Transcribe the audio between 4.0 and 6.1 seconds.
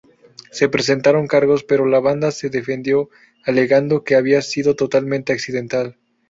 que había sido totalmente accidental.